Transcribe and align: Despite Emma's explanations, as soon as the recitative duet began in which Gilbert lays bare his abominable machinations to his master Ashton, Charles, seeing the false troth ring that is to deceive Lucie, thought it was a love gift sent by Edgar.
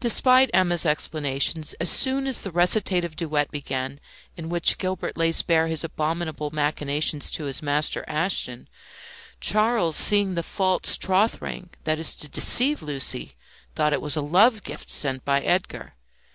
Despite 0.00 0.48
Emma's 0.54 0.86
explanations, 0.86 1.74
as 1.74 1.90
soon 1.90 2.26
as 2.26 2.40
the 2.40 2.50
recitative 2.50 3.14
duet 3.14 3.50
began 3.50 4.00
in 4.34 4.48
which 4.48 4.78
Gilbert 4.78 5.14
lays 5.14 5.42
bare 5.42 5.66
his 5.66 5.84
abominable 5.84 6.50
machinations 6.52 7.30
to 7.32 7.44
his 7.44 7.60
master 7.60 8.02
Ashton, 8.08 8.66
Charles, 9.42 9.94
seeing 9.96 10.36
the 10.36 10.42
false 10.42 10.96
troth 10.96 11.42
ring 11.42 11.68
that 11.84 11.98
is 11.98 12.14
to 12.14 12.30
deceive 12.30 12.80
Lucie, 12.80 13.34
thought 13.74 13.92
it 13.92 14.00
was 14.00 14.16
a 14.16 14.22
love 14.22 14.62
gift 14.62 14.88
sent 14.88 15.22
by 15.22 15.42
Edgar. 15.42 15.96